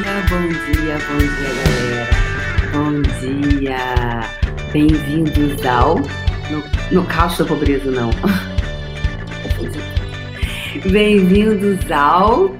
[0.00, 2.08] dia, bom dia, bom dia, galera.
[2.72, 4.24] Bom dia.
[4.72, 5.96] Bem-vindos ao.
[6.50, 8.08] No, no caos da pobreza, não.
[10.90, 12.56] Bem-vindos ao.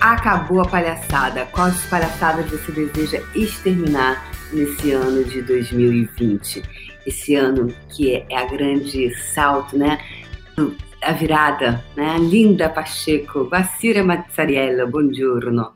[0.00, 1.46] Acabou a palhaçada.
[1.46, 6.62] Quais palhaçadas você deseja exterminar nesse ano de 2020?
[7.06, 9.98] Esse ano que é, é a grande salto, né?
[11.00, 12.18] A virada, né?
[12.18, 15.72] Linda Pacheco, Vassira Mazzariello, buongiorno.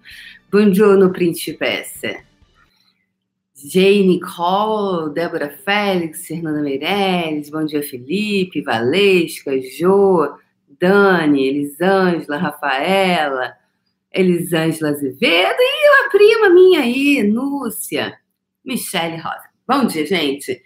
[0.51, 2.25] Buongiorno, principesse.
[3.55, 10.39] Jay Nicole, Débora Félix, Fernanda Meirelles, bom dia, Felipe, Valesca, Jo,
[10.81, 13.59] Dani, Elisângela, Rafaela,
[14.11, 18.19] Elisângela Azevedo e uma prima minha aí, Núcia,
[18.65, 19.51] Michele Rosa.
[19.69, 20.63] Bom dia, gente.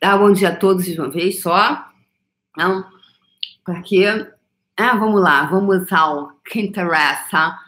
[0.00, 1.86] Dá bom dia a todos de uma vez só.
[2.56, 2.82] Não?
[3.62, 4.06] Porque,
[4.74, 7.65] ah, vamos lá, vamos ao que interessa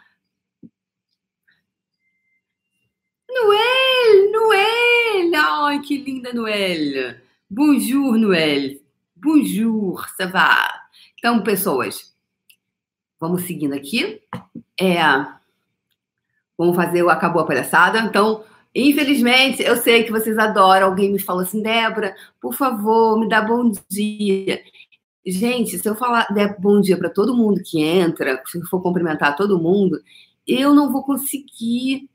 [4.30, 5.34] Noël!
[5.34, 7.20] Ai, que linda Noël!
[7.50, 8.80] Bonjour, Noël!
[9.16, 10.56] Bonjour, ça va?
[11.18, 12.14] Então, pessoas,
[13.18, 14.22] vamos seguindo aqui.
[14.80, 15.00] É,
[16.56, 17.98] vamos fazer o Acabou a Palhaçada.
[18.00, 20.86] Então, infelizmente, eu sei que vocês adoram.
[20.86, 24.62] Alguém me falou assim, Débora, por favor, me dá bom dia.
[25.26, 28.80] Gente, se eu falar der bom dia para todo mundo que entra, se eu for
[28.80, 30.00] cumprimentar todo mundo,
[30.46, 32.08] eu não vou conseguir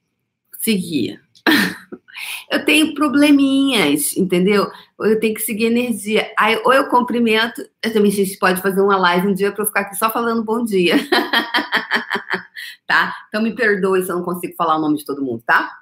[0.59, 1.22] seguir.
[2.52, 4.72] eu tenho probleminhas, entendeu?
[4.97, 6.31] Ou eu tenho que seguir energia.
[6.38, 9.63] Aí, ou eu cumprimento, eu também a gente pode fazer uma live um dia para
[9.63, 10.95] eu ficar aqui só falando bom dia.
[12.88, 13.16] tá?
[13.27, 15.80] Então me perdoe se eu não consigo falar o nome de todo mundo, tá?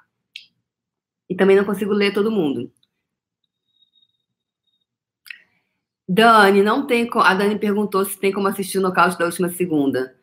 [1.28, 2.70] E também não consigo ler todo mundo.
[6.08, 7.08] Dani, não tem.
[7.14, 10.14] A Dani perguntou se tem como assistir o nocaute da última segunda.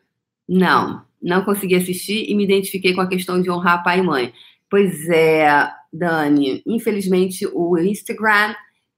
[0.48, 4.34] Não, não consegui assistir e me identifiquei com a questão de honrar pai e mãe.
[4.70, 8.54] Pois é, Dani, infelizmente o Instagram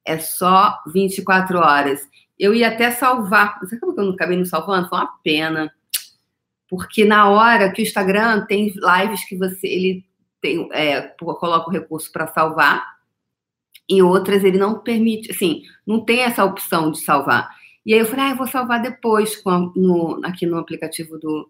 [0.05, 2.07] é só 24 horas.
[2.37, 4.89] Eu ia até salvar, você sabe que eu não acabei não salvando?
[4.89, 5.71] Foi uma pena.
[6.67, 10.05] Porque na hora que o Instagram tem lives que você ele
[10.41, 12.83] tem, é, coloca o recurso para salvar,
[13.87, 17.49] em outras ele não permite, assim, não tem essa opção de salvar.
[17.85, 21.49] E aí eu falei, ah, eu vou salvar depois com, no, aqui no aplicativo do,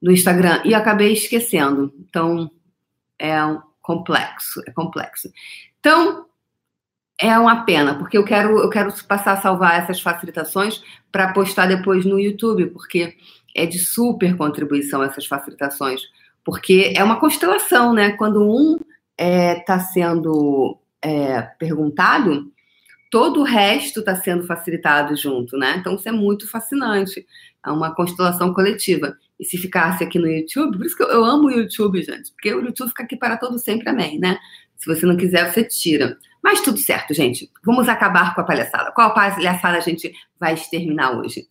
[0.00, 0.62] do Instagram.
[0.64, 1.92] E acabei esquecendo.
[1.98, 2.50] Então,
[3.18, 5.30] é um complexo, é complexo.
[5.78, 6.26] Então,
[7.18, 11.66] é uma pena, porque eu quero, eu quero passar a salvar essas facilitações para postar
[11.66, 13.16] depois no YouTube, porque
[13.54, 16.02] é de super contribuição essas facilitações,
[16.44, 18.12] porque é uma constelação, né?
[18.12, 18.84] Quando um está
[19.16, 22.52] é, tá sendo é, perguntado,
[23.10, 25.76] todo o resto está sendo facilitado junto, né?
[25.78, 27.26] Então isso é muito fascinante.
[27.64, 29.16] É uma constelação coletiva.
[29.38, 32.54] E se ficasse aqui no YouTube, por isso que eu, amo o YouTube, gente, porque
[32.54, 34.38] o YouTube fica aqui para todo sempre, amém, né?
[34.76, 36.16] Se você não quiser, você tira.
[36.42, 37.50] Mas tudo certo, gente.
[37.64, 38.92] Vamos acabar com a palhaçada.
[38.92, 41.48] Qual palhaçada a gente vai exterminar hoje?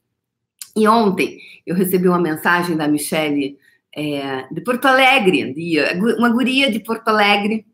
[0.75, 3.57] E ontem eu recebi uma mensagem da Michelle
[3.95, 5.79] é, de Porto Alegre, de,
[6.17, 7.65] uma guria de Porto Alegre.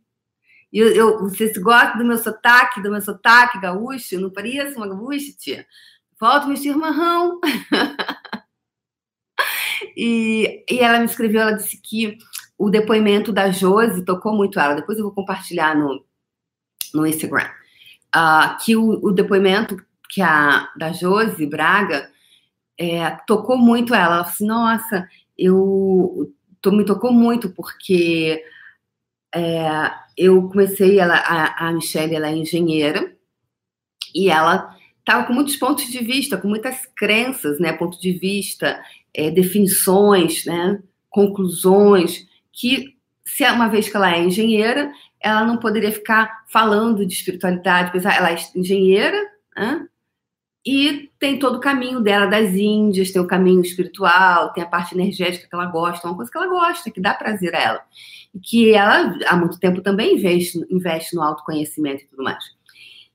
[0.72, 4.20] Eu, eu, vocês gostam do meu sotaque, do meu sotaque gaúcho?
[4.20, 5.66] Não pareço uma gaúcha, tia?
[6.18, 7.40] Falta meu chimarrão.
[9.98, 12.18] E, e ela me escreveu, ela disse que
[12.58, 14.76] o depoimento da Josi tocou muito ela.
[14.76, 16.04] Depois eu vou compartilhar no,
[16.94, 17.50] no Instagram.
[18.16, 19.78] Uh, que o, o, depoimento
[20.10, 22.10] que a, da Josi Braga
[22.78, 24.16] é, tocou muito ela.
[24.16, 26.32] Ela falou assim, nossa, eu
[26.68, 28.44] me tocou muito porque
[29.34, 33.16] é, eu comecei, ela, a, a Michelle ela é engenheira
[34.14, 38.82] e ela estava com muitos pontos de vista, com muitas crenças, né, ponto de vista,
[39.14, 45.92] é, definições, né, conclusões, que se uma vez que ela é engenheira, ela não poderia
[45.92, 49.18] ficar falando de espiritualidade, pois ela é engenheira,
[49.56, 49.88] né,
[50.66, 54.94] e tem todo o caminho dela das Índias, tem o caminho espiritual, tem a parte
[54.94, 57.82] energética que ela gosta, uma coisa que ela gosta, que dá prazer a ela.
[58.34, 62.44] E que ela, há muito tempo, também investe, investe no autoconhecimento e tudo mais.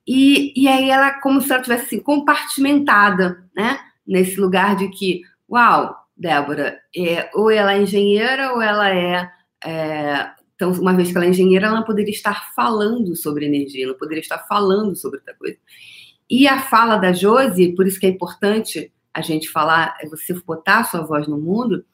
[0.06, 3.78] E, e aí ela, como se ela tivesse assim, compartimentada, né?
[4.06, 9.30] Nesse lugar de que, uau, Débora, é, ou ela é engenheira ou ela é,
[9.64, 13.86] é, Então, uma vez que ela é engenheira, ela não poderia estar falando sobre energia,
[13.86, 15.58] não poderia estar falando sobre outra coisa.
[16.28, 20.34] E a fala da Josi, por isso que é importante a gente falar, é você
[20.34, 21.84] botar a sua voz no mundo,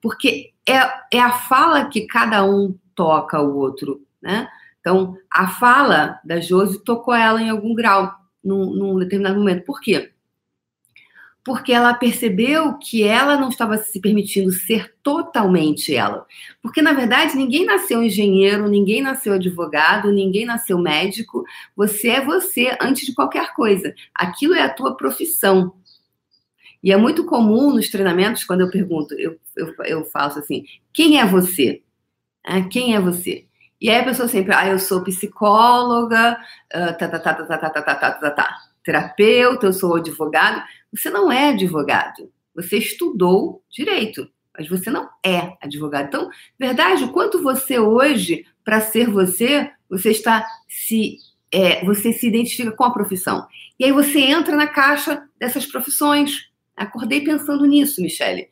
[0.00, 0.78] porque é,
[1.12, 4.48] é a fala que cada um toca o outro, né?
[4.80, 9.64] Então, a fala da Josi tocou ela em algum grau, num, num determinado momento.
[9.64, 10.12] Por quê?
[11.42, 16.26] Porque ela percebeu que ela não estava se permitindo ser totalmente ela.
[16.62, 21.44] Porque, na verdade, ninguém nasceu engenheiro, ninguém nasceu advogado, ninguém nasceu médico.
[21.74, 23.94] Você é você antes de qualquer coisa.
[24.14, 25.74] Aquilo é a tua profissão.
[26.82, 31.20] E é muito comum nos treinamentos, quando eu pergunto, eu, eu, eu faço assim: quem
[31.20, 31.82] é você?
[32.44, 33.46] Ah, quem é você?
[33.80, 36.38] E aí a pessoa sempre, ah, eu sou psicóloga,
[36.74, 40.62] uh, tá, tá, tá, tá, tá, tá, tá, tá, tá, tá, terapeuta, eu sou advogado.
[40.92, 42.30] Você não é advogado.
[42.54, 46.06] Você estudou direito, mas você não é advogado.
[46.06, 51.16] Então, verdade, o quanto você hoje, para ser você, você está se.
[51.52, 53.46] É, você se identifica com a profissão.
[53.78, 56.48] E aí você entra na caixa dessas profissões.
[56.76, 58.48] Acordei pensando nisso, Michele.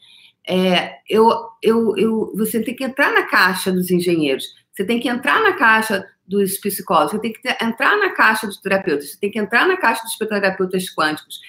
[0.49, 1.31] É, eu,
[1.63, 5.53] eu, eu, você tem que entrar na caixa dos engenheiros, você tem que entrar na
[5.53, 9.67] caixa dos psicólogos, você tem que entrar na caixa dos terapeutas, você tem que entrar
[9.67, 11.41] na caixa dos terapeutas quânticos,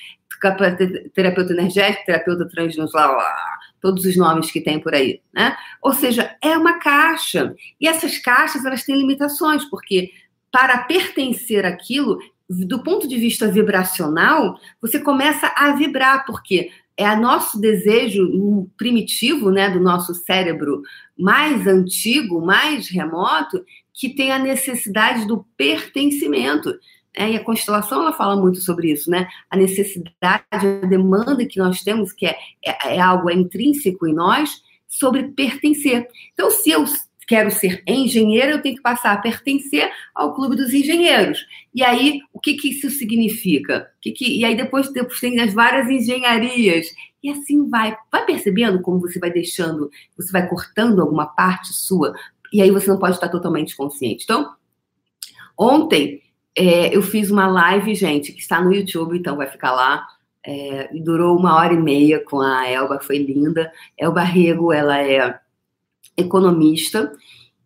[1.13, 3.35] terapeuta energético, terapeuta transnus, lá, lá,
[3.81, 5.55] todos os nomes que tem por aí, né?
[5.81, 7.53] Ou seja, é uma caixa.
[7.79, 10.11] E essas caixas, elas têm limitações, porque
[10.51, 12.17] para pertencer àquilo,
[12.49, 19.69] do ponto de vista vibracional, você começa a vibrar, porque é nosso desejo primitivo, né,
[19.69, 20.81] do nosso cérebro
[21.17, 23.63] mais antigo, mais remoto,
[23.99, 26.73] que tem a necessidade do pertencimento.
[27.13, 29.27] É, e a constelação ela fala muito sobre isso, né?
[29.49, 34.13] A necessidade, a demanda que nós temos, que é, é, é algo é intrínseco em
[34.13, 36.07] nós, sobre pertencer.
[36.33, 36.85] Então, se eu
[37.27, 41.45] quero ser engenheiro, eu tenho que passar a pertencer ao clube dos engenheiros.
[41.75, 43.91] E aí, o que, que isso significa?
[44.01, 46.87] Que que, e aí depois, depois tem as várias engenharias.
[47.21, 47.97] E assim vai.
[48.09, 52.13] Vai percebendo como você vai deixando, você vai cortando alguma parte sua,
[52.51, 54.23] e aí você não pode estar totalmente consciente.
[54.23, 54.53] Então,
[55.57, 56.21] ontem
[56.57, 60.05] é, eu fiz uma live, gente, que está no YouTube, então vai ficar lá.
[60.45, 63.71] É, durou uma hora e meia com a Elba, foi linda.
[63.97, 65.39] Elba Rego, ela é
[66.17, 67.11] economista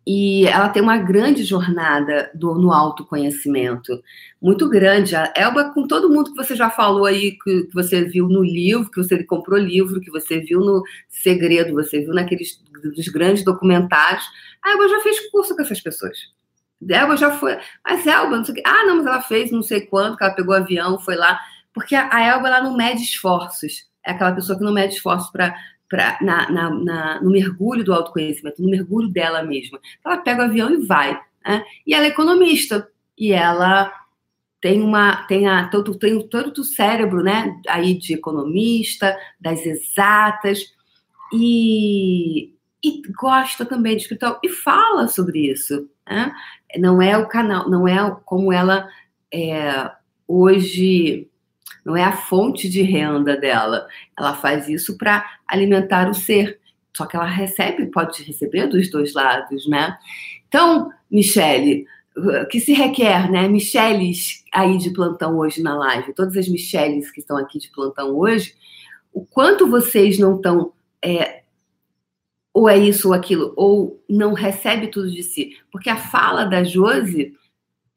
[0.06, 4.02] e ela tem uma grande jornada do, no autoconhecimento,
[4.40, 5.16] muito grande.
[5.16, 8.42] A Elba, com todo mundo que você já falou aí, que, que, você viu no
[8.42, 13.42] livro, que você comprou livro, que você viu no Segredo, você viu naqueles dos grandes
[13.44, 14.24] documentários,
[14.62, 16.18] a Elba já fez curso com essas pessoas.
[16.90, 17.58] A Elba já foi.
[17.82, 18.62] Mas Elba, não sei o que.
[18.66, 21.40] Ah, não, mas ela fez não sei quanto, que ela pegou avião, foi lá.
[21.72, 23.88] Porque a, Elba, ela não mede esforços.
[24.04, 25.54] É aquela pessoa que não mede esforços para
[25.94, 29.78] pra, na, na, na, no mergulho do autoconhecimento, no mergulho dela mesma.
[30.04, 31.20] Ela pega o avião e vai.
[31.46, 31.64] Né?
[31.86, 32.88] E ela é economista.
[33.16, 33.92] E ela
[34.60, 40.72] tem uma tem a todo tem todo o cérebro né aí de economista das exatas
[41.30, 46.32] e, e gosta também de espiritual e fala sobre isso né?
[46.78, 48.88] não é o canal não é como ela
[49.30, 49.90] é,
[50.26, 51.28] hoje
[51.84, 53.86] não é a fonte de renda dela.
[54.18, 56.58] Ela faz isso para alimentar o ser.
[56.96, 59.96] Só que ela recebe, pode receber dos dois lados, né?
[60.48, 61.86] Então, Michele,
[62.50, 63.48] que se requer, né?
[63.48, 68.16] Micheles aí de plantão hoje na live, todas as Micheles que estão aqui de plantão
[68.16, 68.54] hoje,
[69.12, 70.72] o quanto vocês não estão
[71.02, 71.42] é,
[72.52, 75.56] ou é isso ou aquilo, ou não recebe tudo de si.
[75.72, 77.34] Porque a fala da Josi,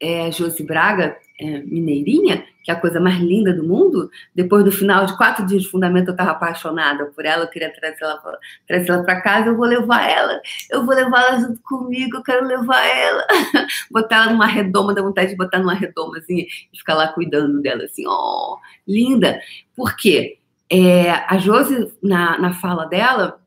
[0.00, 4.10] é, Josi Braga, é, mineirinha, que é a coisa mais linda do mundo.
[4.34, 7.72] Depois do final de quatro dias de fundamento, eu estava apaixonada por ela, eu queria
[7.72, 8.20] trazer ela,
[8.66, 10.40] trazer ela para casa, eu vou levar ela,
[10.70, 13.26] eu vou levar ela junto comigo, eu quero levar ela.
[13.90, 17.84] botar ela numa redoma, dá vontade de botar numa redomazinha e ficar lá cuidando dela,
[17.84, 19.40] assim, ó, oh, linda.
[19.76, 20.38] Por quê?
[20.70, 23.40] É, a Josi, na, na fala dela,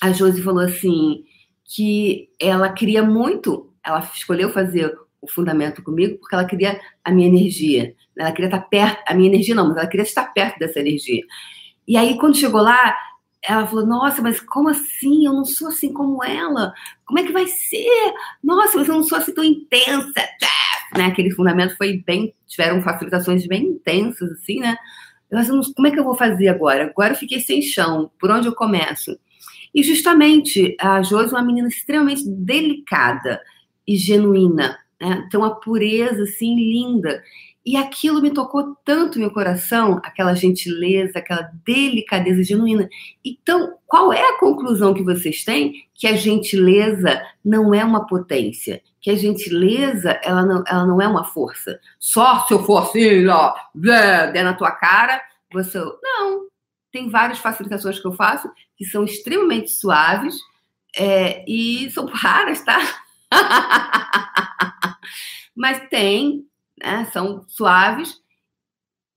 [0.00, 1.24] a Josi falou assim,
[1.64, 7.28] que ela queria muito, ela escolheu fazer o fundamento comigo porque ela queria a minha
[7.28, 7.94] energia.
[8.18, 11.22] Ela queria estar perto, a minha energia não, mas ela queria estar perto dessa energia.
[11.86, 12.94] E aí, quando chegou lá,
[13.42, 15.24] ela falou: Nossa, mas como assim?
[15.24, 16.74] Eu não sou assim como ela.
[17.04, 18.12] Como é que vai ser?
[18.42, 20.28] Nossa, mas eu não sou assim tão intensa.
[20.96, 21.06] Né?
[21.06, 22.34] Aquele fundamento foi bem.
[22.46, 24.76] Tiveram facilitações bem intensas, assim, né?
[25.30, 26.84] Mas como é que eu vou fazer agora?
[26.84, 28.10] Agora eu fiquei sem chão.
[28.18, 29.18] Por onde eu começo?
[29.74, 33.40] E justamente a Josi é uma menina extremamente delicada
[33.88, 35.24] e genuína né?
[35.26, 37.22] Então, a pureza, assim, linda.
[37.66, 42.88] E aquilo me tocou tanto meu coração, aquela gentileza, aquela delicadeza genuína.
[43.24, 45.86] Então, qual é a conclusão que vocês têm?
[45.94, 51.06] Que a gentileza não é uma potência, que a gentileza ela não, ela não é
[51.06, 51.78] uma força.
[51.98, 55.20] Só se eu for assim, ó, der na tua cara,
[55.52, 55.78] você.
[55.78, 56.46] Não.
[56.90, 60.36] Tem várias facilitações que eu faço que são extremamente suaves
[60.96, 62.78] é, e são raras, tá?
[65.54, 66.46] Mas tem,
[66.82, 68.20] né, são suaves,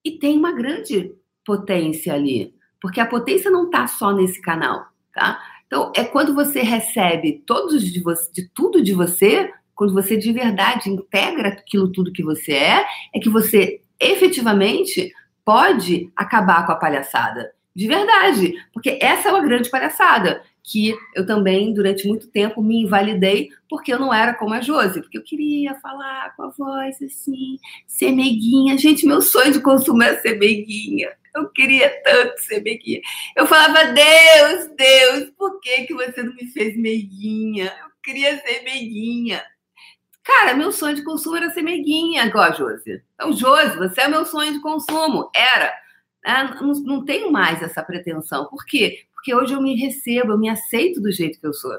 [0.04, 5.42] e tem uma grande potência ali, porque a potência não está só nesse canal, tá?
[5.66, 10.32] Então, é quando você recebe todos de, você, de tudo de você, quando você de
[10.32, 15.12] verdade integra aquilo tudo que você é, é que você efetivamente
[15.44, 17.54] pode acabar com a palhaçada.
[17.76, 18.54] De verdade.
[18.74, 20.42] Porque essa é uma grande palhaçada.
[20.68, 25.02] Que eu também, durante muito tempo, me invalidei porque eu não era como a Josi.
[25.02, 28.78] Porque eu queria falar com a voz assim, ser meiguinha.
[28.78, 31.12] Gente, meu sonho de consumo é ser meiguinha.
[31.36, 33.02] Eu queria tanto ser meiguinha.
[33.36, 37.66] Eu falava, Deus, Deus, por que, que você não me fez meiguinha?
[37.66, 39.44] Eu queria ser meiguinha.
[40.24, 43.04] Cara, meu sonho de consumo era ser meiguinha, igual a Josi.
[43.14, 45.30] Então, Josi, você é meu sonho de consumo.
[45.36, 45.72] Era.
[46.26, 46.56] Né?
[46.60, 48.48] Não, não tenho mais essa pretensão.
[48.48, 49.06] Por quê?
[49.26, 51.72] Porque hoje eu me recebo, eu me aceito do jeito que eu sou.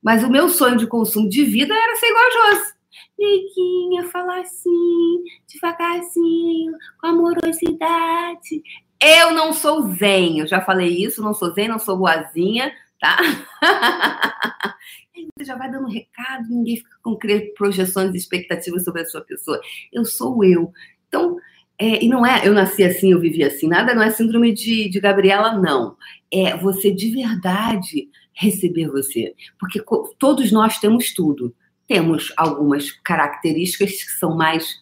[0.00, 2.74] Mas o meu sonho de consumo de vida era ser igual a Josi.
[3.18, 8.62] Meiguinha, falar assim, devagarzinho, com amorosidade.
[9.02, 13.18] Eu não sou zen, eu já falei isso, não sou zen, não sou boazinha, tá?
[15.16, 17.18] Aí você já vai dando recado, ninguém fica com
[17.56, 19.60] projeções e expectativas sobre a sua pessoa.
[19.92, 20.72] Eu sou eu.
[21.08, 21.36] Então,
[21.82, 24.88] é, e não é eu nasci assim, eu vivi assim, nada, não é síndrome de,
[24.88, 25.96] de Gabriela, não.
[26.30, 29.34] É você de verdade receber você.
[29.58, 29.82] Porque
[30.18, 31.54] todos nós temos tudo.
[31.86, 34.80] Temos algumas características que são mais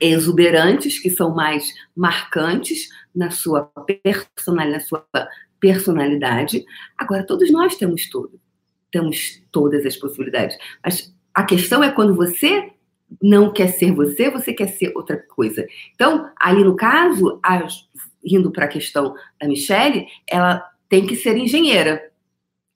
[0.00, 3.70] exuberantes, que são mais marcantes na sua
[4.02, 5.06] personalidade, na sua
[5.60, 6.64] personalidade.
[6.98, 8.40] Agora, todos nós temos tudo
[8.92, 10.56] temos todas as possibilidades.
[10.84, 12.70] Mas a questão é quando você
[13.20, 15.66] não quer ser você, você quer ser outra coisa.
[15.94, 17.66] Então, ali no caso, a,
[18.24, 22.10] indo para a questão da Michelle, ela tem que ser engenheira.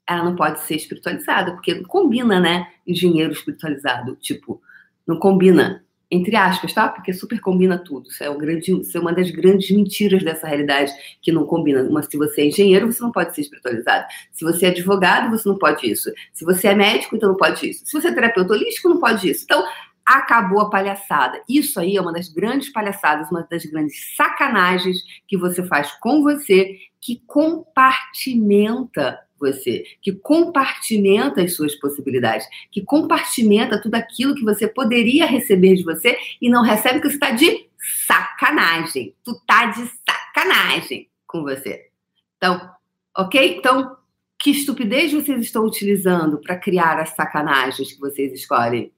[0.09, 2.69] Ela não pode ser espiritualizada, porque não combina, né?
[2.87, 4.17] Engenheiro espiritualizado.
[4.17, 4.61] Tipo,
[5.07, 6.89] não combina entre aspas, tá?
[6.89, 8.09] Porque super combina tudo.
[8.09, 11.83] Isso é, um grande, isso é uma das grandes mentiras dessa realidade que não combina.
[11.91, 14.07] Mas se você é engenheiro, você não pode ser espiritualizado.
[14.31, 16.13] Se você é advogado, você não pode isso.
[16.33, 17.85] Se você é médico, então não pode isso.
[17.85, 19.43] Se você é terapeuta holístico, não pode isso.
[19.45, 19.65] Então,
[20.07, 21.43] acabou a palhaçada.
[21.49, 26.23] Isso aí é uma das grandes palhaçadas, uma das grandes sacanagens que você faz com
[26.23, 34.67] você, que compartimenta você, que compartimenta as suas possibilidades, que compartimenta tudo aquilo que você
[34.67, 37.69] poderia receber de você e não recebe, porque você está de
[38.07, 39.15] sacanagem.
[39.25, 41.89] Tu tá de sacanagem com você.
[42.37, 42.71] Então,
[43.17, 43.59] ok?
[43.59, 43.97] Então,
[44.39, 48.93] que estupidez vocês estão utilizando para criar as sacanagens que vocês escolhem?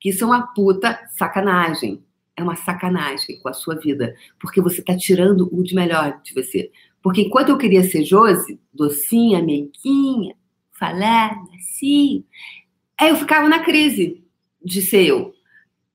[0.00, 2.04] Que isso é uma puta sacanagem.
[2.36, 6.32] É uma sacanagem com a sua vida, porque você está tirando o de melhor de
[6.32, 6.70] você.
[7.02, 10.36] Porque enquanto eu queria ser Josi, docinha, meiguinha,
[10.78, 12.24] falar assim,
[12.98, 14.24] aí eu ficava na crise
[14.64, 15.34] de ser eu.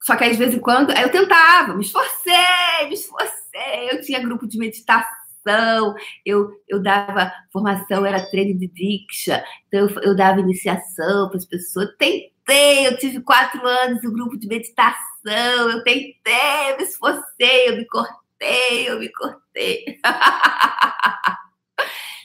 [0.02, 3.90] Só que aí, de vez em quando, eu tentava, me esforcei, me esforcei.
[3.90, 5.96] Eu tinha grupo de meditação,
[6.26, 11.46] eu, eu dava formação, era treino de Diksha, então eu, eu dava iniciação para as
[11.46, 11.88] pessoas.
[12.46, 17.78] Tentei, eu tive quatro anos no grupo de meditação, eu tentei, eu me esforcei, eu
[17.78, 20.00] me cortei, eu me cortei.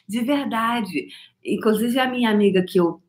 [0.08, 1.08] de verdade.
[1.44, 3.02] Inclusive, a minha amiga que eu.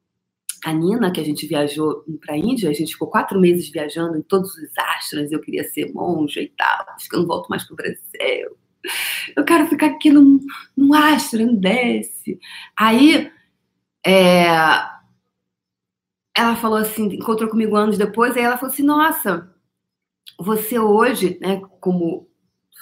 [0.66, 4.18] A Nina, que a gente viajou para a Índia, a gente ficou quatro meses viajando
[4.18, 5.32] em todos os astros.
[5.32, 6.86] Eu queria ser monja e tal.
[6.90, 8.58] Acho que eu não volto mais para o Brasil.
[9.38, 10.38] Eu quero ficar aqui num,
[10.76, 12.38] num astro, não desce.
[12.78, 13.32] Aí,
[14.06, 14.50] é,
[16.40, 19.50] ela falou assim, encontrou comigo anos depois, aí ela falou assim: Nossa,
[20.40, 22.30] você hoje, né, como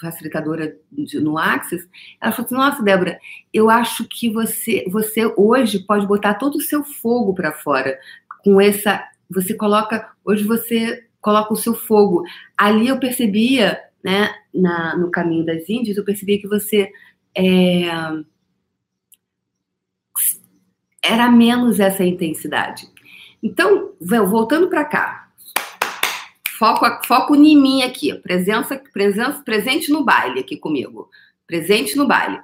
[0.00, 1.88] facilitadora de, no Access,
[2.20, 3.18] ela falou assim: Nossa, Débora,
[3.52, 7.98] eu acho que você, você hoje pode botar todo o seu fogo para fora.
[8.44, 9.04] Com essa.
[9.28, 10.08] Você coloca.
[10.24, 12.22] Hoje você coloca o seu fogo.
[12.56, 16.92] Ali eu percebia, né, na, no caminho das Índias, eu percebia que você.
[17.36, 17.88] É,
[21.02, 22.88] era menos essa intensidade.
[23.42, 25.28] Então, voltando para cá,
[26.58, 28.12] Foco, foco em mim aqui.
[28.14, 31.08] Presença, presença, presente no baile aqui comigo.
[31.46, 32.36] Presente no baile.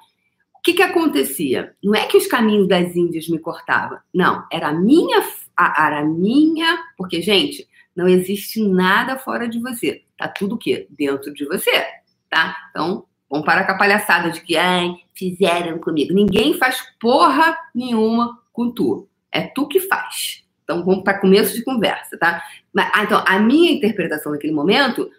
[0.54, 1.74] O que, que acontecia?
[1.82, 3.98] Não é que os caminhos das Índias me cortavam.
[4.14, 5.20] Não, era a minha,
[5.58, 10.04] era a minha, porque gente, não existe nada fora de você.
[10.16, 10.86] Tá tudo o quê?
[10.90, 11.84] Dentro de você,
[12.30, 12.56] tá?
[12.70, 16.14] Então, vamos parar com a palhaçada de que, ai, fizeram comigo.
[16.14, 19.08] Ninguém faz porra nenhuma com tu.
[19.32, 20.43] É tu que faz.
[20.64, 22.42] Então, vamos para começo de conversa, tá?
[22.76, 25.11] Ah, então, a minha interpretação naquele momento,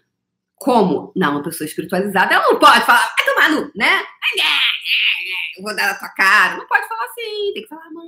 [0.56, 4.04] como, não, uma pessoa espiritualizada, ela não pode falar, vai tomar no, né?
[5.58, 6.58] Eu vou dar na tua cara.
[6.58, 8.08] Não pode falar assim, tem que falar, mãe.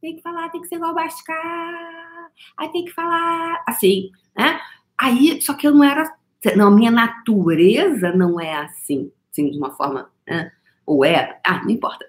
[0.00, 2.30] Tem que falar, tem que ser igual Bascar.
[2.56, 4.60] Aí tem que falar assim, né?
[4.96, 6.16] Aí, só que eu não era.
[6.56, 9.12] Não, minha natureza não é assim.
[9.30, 10.52] assim, de uma forma, né?
[10.88, 12.06] ou é, ah, não importa.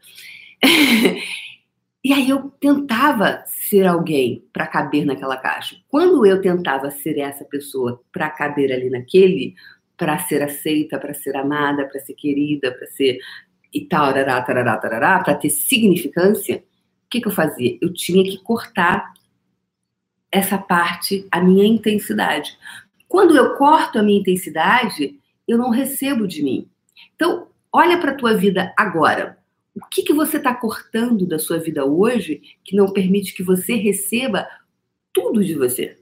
[2.01, 5.77] e aí eu tentava ser alguém para caber naquela caixa.
[5.87, 9.53] Quando eu tentava ser essa pessoa para caber ali naquele,
[9.95, 13.19] para ser aceita, para ser amada, para ser querida, para ser
[13.71, 17.77] e tal, para ter significância, o que, que eu fazia?
[17.81, 19.13] Eu tinha que cortar
[20.31, 22.57] essa parte, a minha intensidade.
[23.07, 26.69] Quando eu corto a minha intensidade, eu não recebo de mim.
[27.15, 29.38] Então, olha para a tua vida agora.
[29.81, 33.75] O que, que você está cortando da sua vida hoje que não permite que você
[33.75, 34.47] receba
[35.13, 35.97] tudo de você?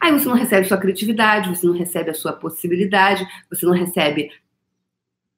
[0.00, 4.30] Aí você não recebe sua criatividade, você não recebe a sua possibilidade, você não recebe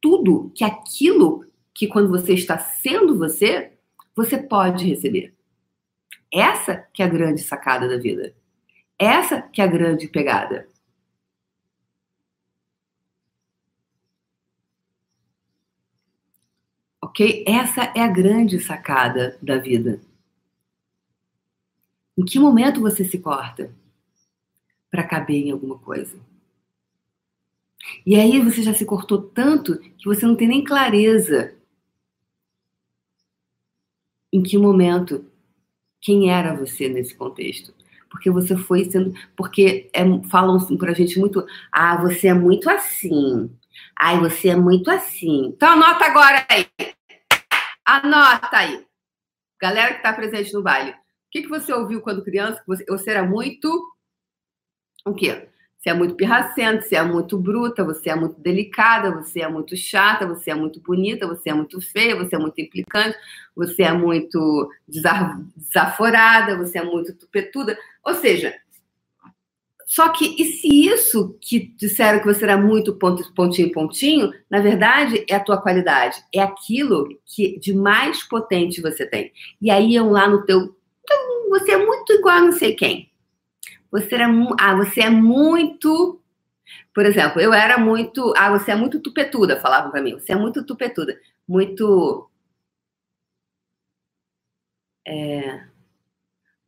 [0.01, 3.73] tudo que aquilo que quando você está sendo você,
[4.15, 5.35] você pode receber.
[6.33, 8.35] Essa que é a grande sacada da vida.
[8.99, 10.69] Essa que é a grande pegada.
[17.11, 17.45] Ok?
[17.45, 20.01] Essa é a grande sacada da vida.
[22.17, 23.75] Em que momento você se corta
[24.89, 26.17] para caber em alguma coisa?
[28.07, 31.53] E aí você já se cortou tanto que você não tem nem clareza
[34.33, 35.25] em que momento,
[36.01, 37.75] quem era você nesse contexto.
[38.09, 39.13] Porque você foi sendo.
[39.37, 41.45] Porque é, falam assim pra gente muito.
[41.73, 43.51] Ah, você é muito assim.
[43.97, 45.47] Ai, você é muito assim.
[45.47, 46.67] Então anota agora aí.
[47.91, 48.87] Anota aí.
[49.61, 50.93] Galera que está presente no baile.
[50.93, 50.95] O
[51.29, 52.63] que, que você ouviu quando criança?
[52.65, 53.69] Você, você era muito.
[55.05, 55.49] O quê?
[55.77, 59.77] Você é muito pirracenta, você é muito bruta, você é muito delicada, você é muito
[59.77, 63.19] chata, você é muito bonita, você é muito feia, você é muito implicante,
[63.57, 67.77] você é muito desaforada, você é muito tupetuda.
[68.05, 68.55] Ou seja,
[69.91, 74.61] só que e se isso que disseram que você era muito ponto, pontinho, pontinho, na
[74.61, 79.33] verdade é a tua qualidade, é aquilo que de mais potente você tem.
[79.61, 80.77] E aí iam lá no teu,
[81.49, 83.11] você é muito igual a não sei quem.
[83.91, 84.29] Você era,
[84.61, 86.23] ah, você é muito.
[86.95, 88.33] Por exemplo, eu era muito.
[88.37, 90.13] Ah, você é muito tupetuda, falavam para mim.
[90.15, 91.19] Você é muito tupetuda.
[91.49, 92.31] Muito.
[95.05, 95.70] É,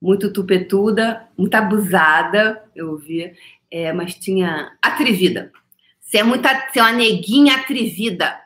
[0.02, 3.36] muito tupetuda, muito abusada, eu ouvia,
[3.70, 5.52] é, mas tinha atrevida.
[6.00, 8.36] Você é, muita, você é uma neguinha atrevida.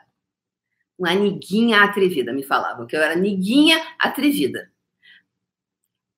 [0.97, 4.69] Uma neguinha atrevida, me falavam, que eu era neguinha atrevida.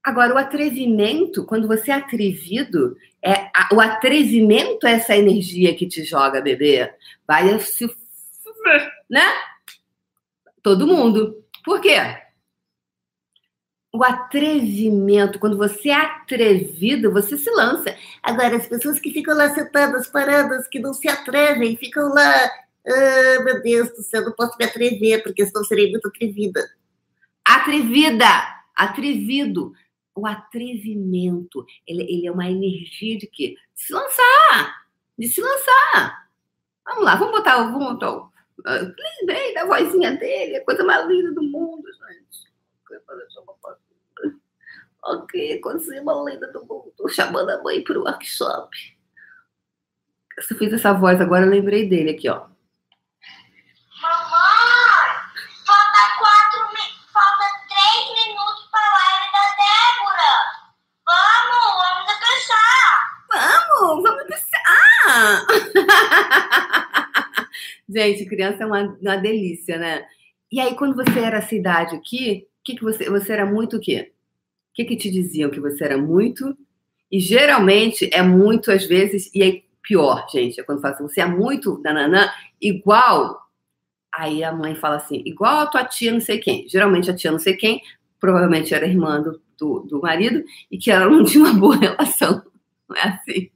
[0.04, 5.88] Agora, o atrevimento, quando você é atrevido, é a, o atrevimento é essa energia que
[5.88, 6.94] te joga, bebê.
[7.26, 7.86] Vai se.
[9.10, 9.26] né?
[10.62, 11.46] Todo mundo.
[11.64, 11.98] Por quê?
[13.92, 17.96] O atrevimento, quando você é atrevido, você se lança.
[18.22, 22.52] Agora, as pessoas que ficam lá sentadas, paradas, que não se atrevem, ficam lá.
[22.88, 26.70] Ah, meu Deus do céu, não posso me atrever, porque senão serei muito atrevida.
[27.44, 28.26] Atrevida!
[28.76, 29.74] Atrevido
[30.20, 31.66] o atrevimento.
[31.88, 33.56] Ele, ele é uma energia de quê?
[33.76, 34.86] De se lançar!
[35.18, 36.30] De se lançar!
[36.86, 38.12] Vamos lá, vamos botar, vamos botar.
[38.12, 42.29] Uh, lembrei da vozinha dele, a coisa mais linda do mundo, gente.
[45.04, 46.94] Ok, coisa mais linda do mundo.
[47.10, 48.70] Chamando a mãe para o workshop.
[50.40, 52.48] Se eu fiz essa voz agora, eu lembrei dele aqui, ó.
[67.90, 70.06] Gente, criança é uma, uma delícia, né?
[70.52, 73.80] E aí, quando você era essa idade aqui, que, que você, você era muito o
[73.80, 74.12] quê?
[74.72, 76.56] O que, que te diziam que você era muito?
[77.12, 81.22] E geralmente é muito, às vezes, e é pior, gente, é quando fala assim, você
[81.22, 82.30] é muito nananã,
[82.62, 83.42] igual.
[84.14, 86.68] Aí a mãe fala assim, igual a tua tia não sei quem.
[86.68, 87.82] Geralmente a tia não sei quem,
[88.20, 92.44] provavelmente era irmã do, do, do marido, e que ela não tinha uma boa relação.
[92.88, 93.50] Não é assim?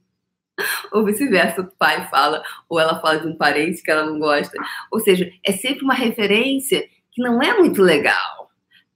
[0.92, 4.56] ou vice-versa, o pai fala, ou ela fala de um parente que ela não gosta.
[4.90, 8.33] Ou seja, é sempre uma referência que não é muito legal.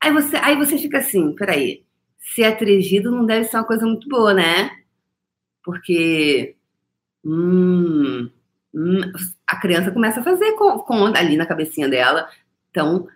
[0.00, 1.84] Aí você, aí você fica assim, peraí,
[2.34, 4.70] ser atrevido não deve ser uma coisa muito boa, né?
[5.62, 6.56] Porque
[7.24, 8.30] hum,
[8.74, 9.00] hum,
[9.46, 12.28] a criança começa a fazer conta ali na cabecinha dela.
[12.70, 13.08] Então,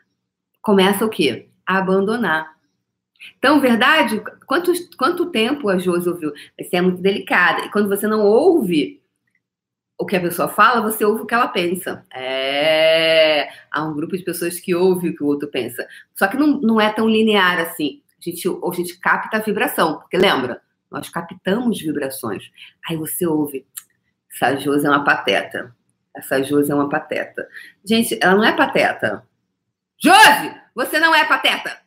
[0.60, 1.48] começa o quê?
[1.66, 2.56] A abandonar.
[3.38, 6.32] Então, verdade, quanto, quanto tempo a Josi ouviu?
[6.58, 7.66] Você é muito delicada.
[7.66, 9.00] E quando você não ouve
[9.98, 12.04] o que a pessoa fala, você ouve o que ela pensa.
[12.12, 13.21] É...
[13.72, 15.86] Há um grupo de pessoas que ouve o que o outro pensa.
[16.14, 18.02] Só que não, não é tão linear assim.
[18.20, 19.98] A gente, a gente capta a vibração.
[19.98, 20.60] Porque lembra?
[20.90, 22.50] Nós captamos vibrações.
[22.88, 23.66] Aí você ouve.
[24.30, 25.74] Essa Josi é uma pateta.
[26.14, 27.48] Essa Josi é uma pateta.
[27.84, 29.26] Gente, ela não é pateta.
[29.98, 31.80] Josi, você não é pateta.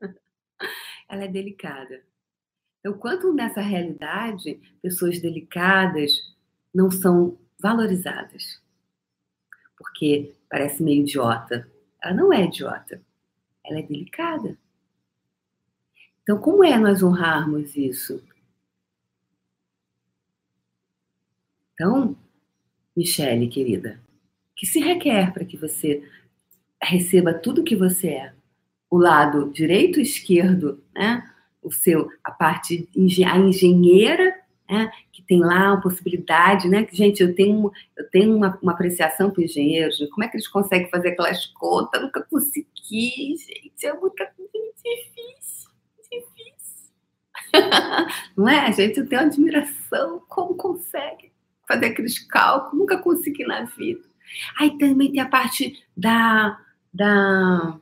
[1.08, 2.02] ela é delicada.
[2.80, 6.12] Então, quanto nessa realidade, pessoas delicadas
[6.74, 8.60] não são valorizadas.
[9.80, 11.66] Porque parece meio idiota.
[12.02, 13.00] Ela não é idiota.
[13.64, 14.58] Ela é delicada.
[16.22, 18.22] Então, como é nós honrarmos isso?
[21.72, 22.14] Então,
[22.94, 23.98] Michele, querida,
[24.54, 26.06] que se requer para que você
[26.82, 28.34] receba tudo que você é?
[28.90, 31.26] O lado direito e esquerdo, né?
[31.62, 34.39] O seu, a parte, a engenheira,
[34.70, 34.92] né?
[35.12, 36.86] que tem lá uma possibilidade, né?
[36.92, 40.90] Gente, eu tenho, eu tenho uma, uma apreciação para engenheiros, como é que eles conseguem
[40.90, 42.00] fazer aquelas contas?
[42.00, 44.16] Eu nunca consegui, gente, é muito
[44.82, 45.70] difícil,
[46.10, 46.90] difícil.
[48.36, 48.98] Não é, gente?
[48.98, 51.30] Eu tenho admiração, como consegue?
[51.70, 54.00] fazer aqueles cálculos, nunca consegui na vida.
[54.58, 56.58] Aí também tem a parte da.
[56.92, 57.78] da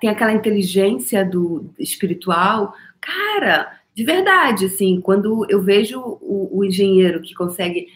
[0.00, 2.74] tem aquela inteligência do espiritual.
[3.00, 7.88] Cara, de verdade, assim, quando eu vejo o, o engenheiro que consegue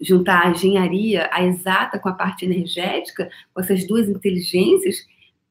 [0.00, 4.96] juntar a engenharia, a exata com a parte energética, com essas duas inteligências,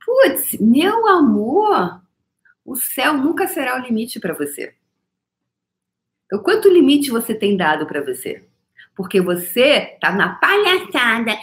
[0.05, 2.01] putz, meu amor,
[2.65, 4.73] o céu nunca será o limite para você.
[6.25, 8.47] Então, quanto limite você tem dado para você?
[8.95, 11.37] Porque você tá na palhaçada.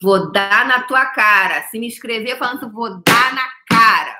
[0.00, 1.62] Vou dar na tua cara.
[1.68, 4.17] Se me escrever falando, vou dar na cara.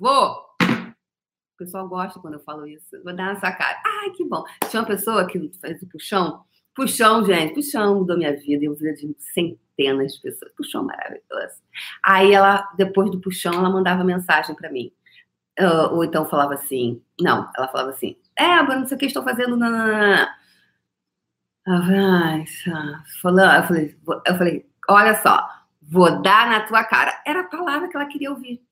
[0.00, 0.46] Vou.
[0.62, 3.02] O pessoal gosta quando eu falo isso.
[3.04, 3.78] Vou dar na sua cara.
[3.84, 4.42] Ai, que bom.
[4.70, 6.42] Tinha uma pessoa que faz o puxão.
[6.74, 7.52] Puxão, gente.
[7.52, 8.64] Puxão mudou minha vida.
[8.64, 10.50] Eu vi de centenas de pessoas.
[10.56, 11.60] Puxão maravilhoso.
[12.02, 14.90] Aí ela, depois do puxão, ela mandava mensagem para mim.
[15.60, 19.22] Uh, ou então falava assim, não, ela falava assim, é, não sei o que estou
[19.22, 20.34] fazendo na.
[21.66, 22.44] Ai,
[23.20, 25.46] falando, eu falei, eu falei, olha só,
[25.82, 27.20] vou dar na tua cara.
[27.26, 28.62] Era a palavra que ela queria ouvir.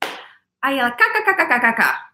[0.62, 2.08] Aí ela, kkkkkkk.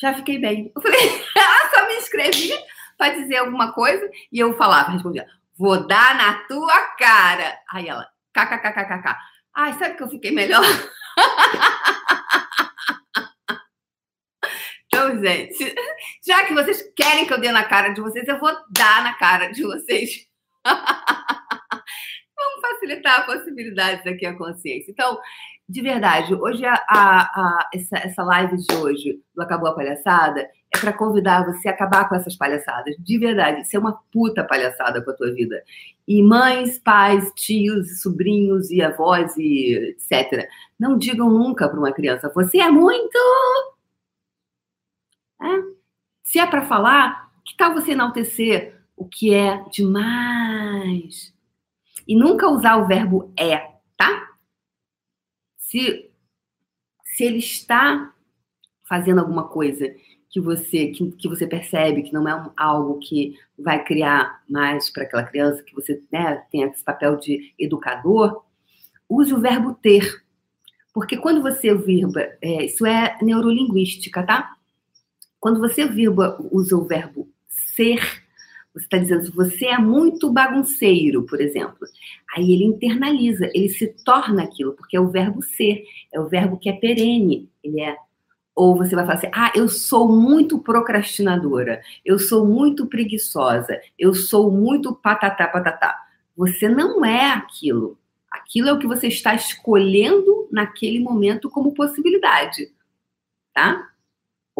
[0.00, 0.72] Já fiquei bem.
[0.74, 2.58] Eu falei, ela só me escrevia
[2.96, 5.26] para dizer alguma coisa e eu falava, respondia,
[5.58, 7.58] vou dar na tua cara.
[7.70, 9.16] Aí ela, kkkkk.
[9.54, 10.62] Ai, sabe que eu fiquei melhor?
[14.92, 15.74] Então, gente,
[16.26, 19.14] já que vocês querem que eu dê na cara de vocês, eu vou dar na
[19.14, 20.26] cara de vocês.
[22.60, 24.90] Facilitar possibilidades aqui a consciência.
[24.90, 25.18] Então,
[25.68, 30.78] de verdade, hoje a, a, essa, essa live de hoje do Acabou a Palhaçada é
[30.78, 32.96] para convidar você a acabar com essas palhaçadas.
[32.98, 35.62] De verdade, isso é uma puta palhaçada com a tua vida.
[36.08, 40.48] E mães, pais, tios, sobrinhos e avós e etc.
[40.78, 43.18] Não digam nunca para uma criança: você é muito
[45.40, 45.80] é.
[46.22, 51.32] Se é para falar, que tal você enaltecer o que é demais?
[52.06, 53.58] E nunca usar o verbo é,
[53.96, 54.30] tá?
[55.56, 56.10] Se,
[57.04, 58.14] se ele está
[58.88, 59.94] fazendo alguma coisa
[60.30, 65.02] que você que, que você percebe que não é algo que vai criar mais para
[65.02, 68.44] aquela criança, que você né, tem esse papel de educador,
[69.08, 70.22] use o verbo ter.
[70.94, 74.56] Porque quando você virba, é, isso é neurolinguística, tá?
[75.38, 78.00] Quando você virba, usa o verbo ser,
[78.74, 81.86] você está dizendo, você é muito bagunceiro, por exemplo.
[82.36, 86.56] Aí ele internaliza, ele se torna aquilo, porque é o verbo ser, é o verbo
[86.56, 87.96] que é perene, ele é.
[88.54, 94.14] Ou você vai falar assim, ah, eu sou muito procrastinadora, eu sou muito preguiçosa, eu
[94.14, 95.96] sou muito patatá, patatá.
[96.36, 97.98] Você não é aquilo.
[98.30, 102.72] Aquilo é o que você está escolhendo naquele momento como possibilidade,
[103.52, 103.90] tá?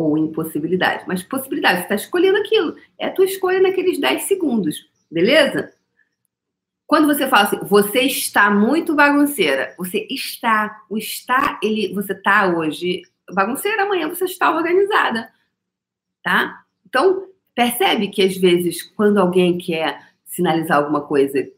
[0.01, 1.05] Ou impossibilidade.
[1.07, 2.77] Mas possibilidade, você está escolhendo aquilo.
[2.99, 5.73] É a tua escolha naqueles 10 segundos, beleza?
[6.87, 12.47] Quando você fala assim, você está muito bagunceira, você está, o está, ele, você está
[12.49, 15.31] hoje bagunceira, amanhã você está organizada,
[16.23, 16.65] tá?
[16.85, 21.49] Então, percebe que às vezes, quando alguém quer sinalizar alguma coisa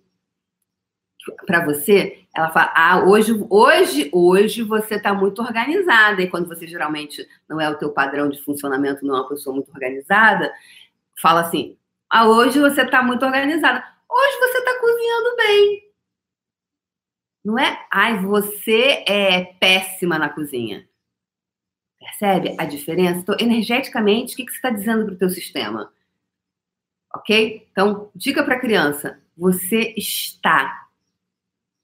[1.47, 6.23] para você, ela fala: "Ah, hoje, hoje, hoje você está muito organizada".
[6.23, 9.55] E quando você geralmente não é o teu padrão de funcionamento, não é uma pessoa
[9.55, 10.53] muito organizada,
[11.21, 11.77] fala assim:
[12.11, 13.85] "Ah, hoje você está muito organizada.
[14.11, 15.93] Hoje você está cozinhando bem".
[17.45, 17.87] Não é?
[17.93, 20.89] Ai, você é péssima na cozinha.
[21.99, 23.21] Percebe a diferença?
[23.21, 25.93] Então, energeticamente, o que, que você está dizendo para o teu sistema?
[27.15, 27.69] Ok?
[27.71, 30.82] Então, diga para a criança: você está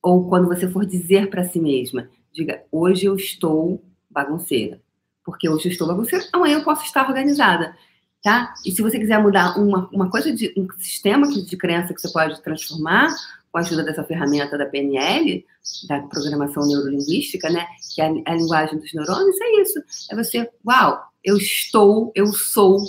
[0.02, 4.80] ou quando você for dizer para si mesma, diga: hoje eu estou bagunceira.
[5.24, 7.76] Porque hoje eu estou bagunceira, amanhã eu posso estar organizada.
[8.22, 8.54] tá?
[8.64, 12.10] E se você quiser mudar uma, uma coisa de um sistema de crença que você
[12.10, 13.14] pode transformar
[13.52, 15.44] com a ajuda dessa ferramenta da PNL,
[15.88, 17.66] da programação neurolinguística, né?
[17.94, 19.82] Que é a, a linguagem dos neurônios, é isso.
[20.10, 22.82] É você, uau, eu estou, eu sou,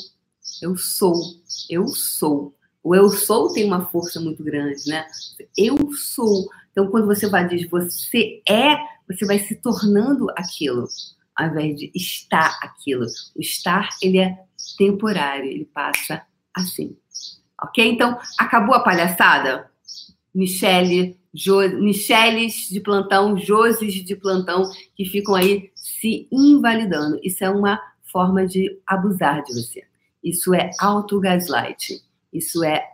[0.62, 1.14] eu sou,
[1.70, 2.54] eu sou.
[2.82, 5.06] O eu sou tem uma força muito grande, né?
[5.58, 6.48] Eu sou.
[6.80, 10.88] Então, quando você vai dizer você é, você vai se tornando aquilo,
[11.36, 13.06] ao invés de estar aquilo.
[13.36, 14.38] O estar, ele é
[14.78, 16.22] temporário, ele passa
[16.54, 16.96] assim.
[17.62, 17.86] Ok?
[17.86, 19.70] Então, acabou a palhaçada?
[20.34, 24.64] Michele, jo, Micheles de plantão, Joses de plantão,
[24.96, 27.20] que ficam aí se invalidando.
[27.22, 27.78] Isso é uma
[28.10, 29.84] forma de abusar de você.
[30.24, 32.02] Isso é auto-gaslight.
[32.32, 32.88] Isso é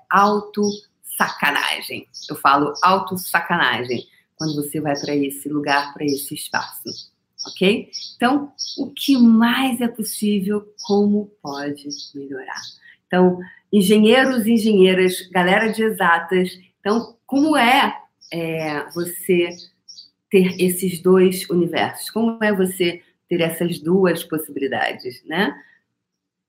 [1.18, 2.08] auto-sacanagem.
[2.30, 7.14] Eu falo auto-sacanagem quando você vai para esse lugar, para esse espaço.
[7.48, 7.90] Ok?
[8.16, 10.66] Então, o que mais é possível?
[10.86, 12.62] Como pode melhorar?
[13.08, 13.40] Então,
[13.72, 17.96] engenheiros e engenheiras, galera de exatas, então, como é,
[18.32, 19.50] é você
[20.30, 22.10] ter esses dois universos?
[22.10, 25.56] Como é você ter essas duas possibilidades, né?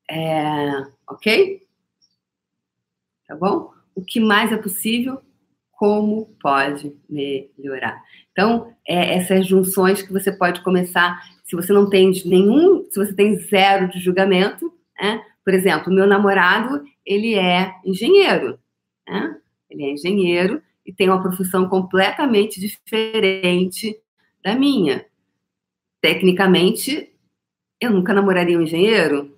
[0.08, 1.66] É, ok?
[3.26, 3.75] Tá bom?
[3.96, 5.22] O que mais é possível?
[5.72, 8.00] Como pode melhorar?
[8.30, 11.18] Então, é essas junções que você pode começar.
[11.44, 15.22] Se você não tem nenhum, se você tem zero de julgamento, né?
[15.42, 18.58] Por exemplo, meu namorado, ele é engenheiro,
[19.08, 19.38] né?
[19.70, 23.98] Ele é engenheiro e tem uma profissão completamente diferente
[24.44, 25.06] da minha.
[26.02, 27.10] Tecnicamente,
[27.80, 29.35] eu nunca namoraria um engenheiro.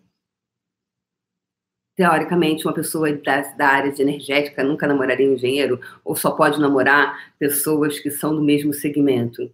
[1.99, 6.61] Teoricamente, uma pessoa da, da área de energética nunca namoraria um engenheiro, ou só pode
[6.61, 9.51] namorar pessoas que são do mesmo segmento.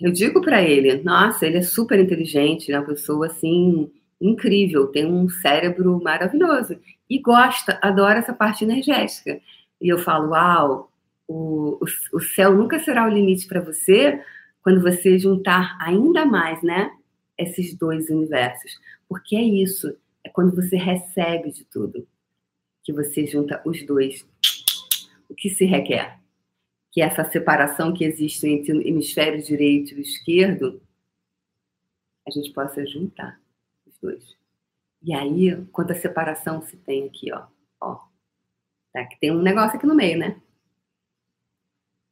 [0.00, 5.04] Eu digo para ele, nossa, ele é super inteligente, é uma pessoa assim incrível, tem
[5.04, 6.78] um cérebro maravilhoso
[7.10, 9.38] e gosta, adora essa parte energética.
[9.78, 10.90] E eu falo, uau,
[11.28, 14.18] o, o, o céu nunca será o limite para você
[14.62, 16.90] quando você juntar ainda mais, né,
[17.36, 18.80] esses dois universos.
[19.06, 19.94] Porque é isso,
[20.34, 22.08] quando você recebe de tudo,
[22.82, 24.26] que você junta os dois.
[25.28, 26.18] O que se requer?
[26.90, 30.82] Que essa separação que existe entre o hemisfério direito e o esquerdo,
[32.26, 33.40] a gente possa juntar
[33.86, 34.36] os dois.
[35.00, 37.46] E aí, quanta separação se tem aqui, ó.
[37.80, 38.00] ó.
[38.92, 39.04] Tá?
[39.04, 40.42] Que tem um negócio aqui no meio, né?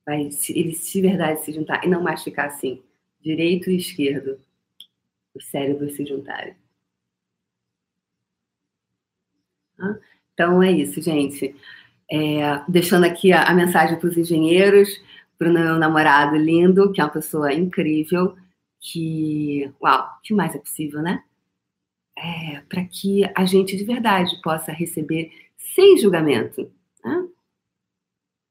[0.06, 2.80] Vai eles de verdade se juntar e não mais ficar assim,
[3.20, 4.40] direito e esquerdo,
[5.34, 6.61] os cérebros se juntarem.
[10.34, 11.54] Então é isso, gente.
[12.10, 15.00] É, deixando aqui a, a mensagem para os engenheiros,
[15.38, 18.36] para o meu namorado lindo, que é uma pessoa incrível,
[18.80, 21.22] que, uau, que mais é possível, né?
[22.16, 26.70] É, para que a gente de verdade possa receber sem julgamento.
[27.04, 27.28] Né?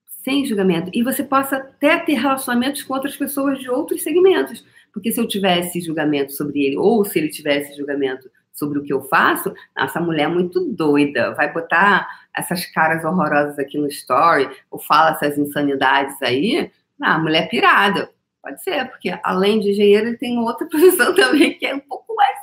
[0.08, 0.90] Sem julgamento.
[0.94, 4.66] E você possa até ter relacionamentos com outras pessoas de outros segmentos.
[4.94, 8.94] Porque se eu tivesse julgamento sobre ele, ou se ele tivesse julgamento sobre o que
[8.94, 14.50] eu faço, essa mulher é muito doida, vai botar essas caras horrorosas aqui no story,
[14.70, 18.10] ou fala essas insanidades aí, ah, mulher pirada.
[18.42, 22.16] Pode ser, porque além de engenheiro, ele tem outra profissão também que é um pouco
[22.16, 22.38] mais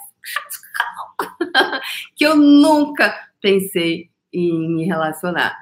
[2.15, 5.57] que eu nunca pensei em me relacionar.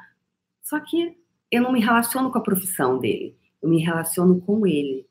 [0.62, 1.16] Só que
[1.50, 5.06] eu não me relaciono com a profissão dele, eu me relaciono com ele.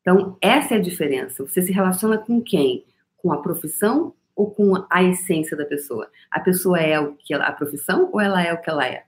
[0.00, 1.46] Então, essa é a diferença.
[1.46, 2.84] Você se relaciona com quem?
[3.16, 6.08] Com a profissão ou com a essência da pessoa?
[6.30, 9.02] A pessoa é o que ela, a profissão ou ela é o que ela é?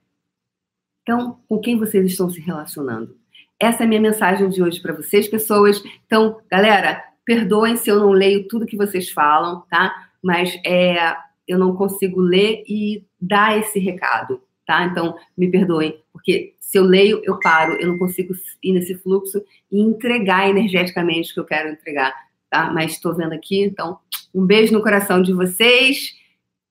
[1.03, 3.17] Então, com quem vocês estão se relacionando?
[3.59, 5.81] Essa é a minha mensagem de hoje para vocês, pessoas.
[6.05, 10.09] Então, galera, perdoem se eu não leio tudo que vocês falam, tá?
[10.21, 11.15] Mas é,
[11.47, 14.85] eu não consigo ler e dar esse recado, tá?
[14.85, 19.41] Então, me perdoem, porque se eu leio, eu paro, eu não consigo ir nesse fluxo
[19.71, 22.13] e entregar energeticamente o que eu quero entregar,
[22.51, 22.71] tá?
[22.73, 23.99] Mas estou vendo aqui, então,
[24.35, 26.15] um beijo no coração de vocês.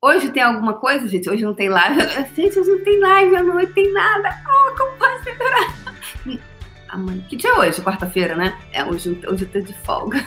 [0.02, 1.30] Hoje tem alguma coisa, gente?
[1.30, 2.00] Hoje não tem live.
[2.34, 4.30] Gente, hoje não tem live, à noite tem nada.
[4.48, 5.38] Oh, como pode ser?
[6.88, 7.22] Amanhã.
[7.28, 7.82] Que dia é hoje?
[7.82, 8.58] Quarta-feira, né?
[8.72, 10.26] É, hoje, hoje eu tô de folga.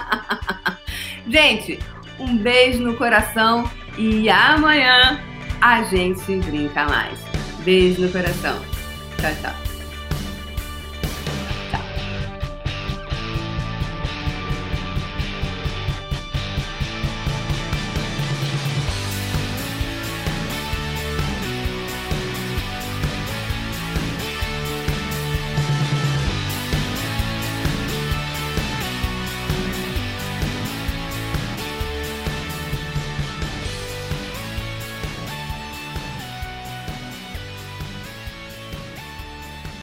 [1.28, 1.78] gente,
[2.18, 5.20] um beijo no coração e amanhã
[5.60, 7.18] a gente brinca mais.
[7.64, 8.60] Beijo no coração.
[9.20, 9.71] Tchau, tchau.